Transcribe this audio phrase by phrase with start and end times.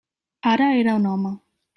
[0.51, 1.33] Ara era un home.